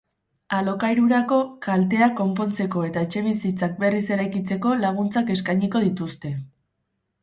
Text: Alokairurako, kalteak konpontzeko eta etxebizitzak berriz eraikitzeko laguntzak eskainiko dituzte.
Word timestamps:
Alokairurako, 0.59 1.37
kalteak 1.65 2.17
konpontzeko 2.21 2.87
eta 2.89 3.05
etxebizitzak 3.09 3.79
berriz 3.87 4.03
eraikitzeko 4.19 4.77
laguntzak 4.85 5.35
eskainiko 5.39 5.89
dituzte. 5.91 6.39